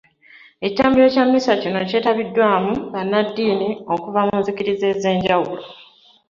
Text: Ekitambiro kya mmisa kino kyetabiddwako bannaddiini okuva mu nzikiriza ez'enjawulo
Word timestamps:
Ekitambiro 0.65 1.05
kya 1.13 1.23
mmisa 1.27 1.53
kino 1.61 1.79
kyetabiddwako 1.89 2.71
bannaddiini 2.93 3.69
okuva 3.93 4.21
mu 4.27 4.35
nzikiriza 4.41 4.85
ez'enjawulo 4.93 5.63